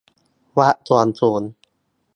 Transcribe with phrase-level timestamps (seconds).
[0.57, 1.41] วัดส่วนสูง